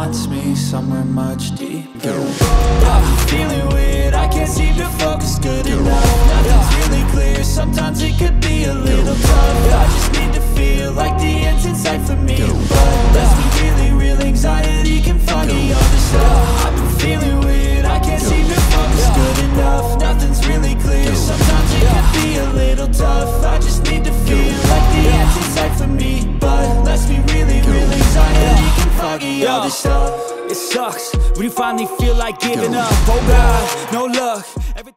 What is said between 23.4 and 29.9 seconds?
I can all this